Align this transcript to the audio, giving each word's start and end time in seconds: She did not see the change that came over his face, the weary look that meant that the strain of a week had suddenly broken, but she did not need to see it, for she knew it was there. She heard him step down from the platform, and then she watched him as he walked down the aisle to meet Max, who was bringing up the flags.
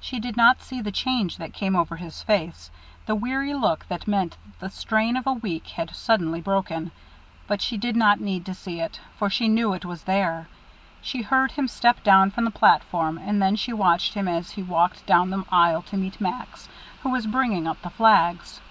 She 0.00 0.18
did 0.18 0.34
not 0.34 0.62
see 0.62 0.80
the 0.80 0.90
change 0.90 1.36
that 1.36 1.52
came 1.52 1.76
over 1.76 1.96
his 1.96 2.22
face, 2.22 2.70
the 3.04 3.14
weary 3.14 3.52
look 3.52 3.84
that 3.90 4.08
meant 4.08 4.38
that 4.44 4.60
the 4.60 4.70
strain 4.70 5.14
of 5.14 5.26
a 5.26 5.34
week 5.34 5.66
had 5.66 5.94
suddenly 5.94 6.40
broken, 6.40 6.90
but 7.46 7.60
she 7.60 7.76
did 7.76 7.94
not 7.94 8.18
need 8.18 8.46
to 8.46 8.54
see 8.54 8.80
it, 8.80 8.98
for 9.18 9.28
she 9.28 9.48
knew 9.48 9.74
it 9.74 9.84
was 9.84 10.04
there. 10.04 10.48
She 11.02 11.20
heard 11.20 11.50
him 11.52 11.68
step 11.68 12.02
down 12.02 12.30
from 12.30 12.46
the 12.46 12.50
platform, 12.50 13.18
and 13.18 13.42
then 13.42 13.56
she 13.56 13.74
watched 13.74 14.14
him 14.14 14.26
as 14.26 14.52
he 14.52 14.62
walked 14.62 15.04
down 15.04 15.28
the 15.28 15.44
aisle 15.52 15.82
to 15.82 15.98
meet 15.98 16.18
Max, 16.18 16.70
who 17.02 17.10
was 17.10 17.26
bringing 17.26 17.66
up 17.68 17.82
the 17.82 17.90
flags. 17.90 18.62